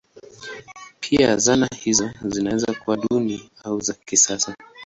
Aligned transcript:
Pia 0.99 1.37
zana 1.37 1.69
hizo 1.83 2.09
zinaweza 2.25 2.73
kuwa 2.73 2.97
duni 2.97 3.49
au 3.63 3.81
za 3.81 3.93
kisasa. 3.93 4.55